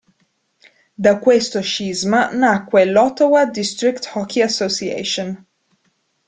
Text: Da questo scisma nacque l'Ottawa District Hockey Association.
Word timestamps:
Da 0.95 1.19
questo 1.19 1.61
scisma 1.61 2.31
nacque 2.31 2.85
l'Ottawa 2.85 3.45
District 3.45 4.09
Hockey 4.15 4.41
Association. 4.41 5.45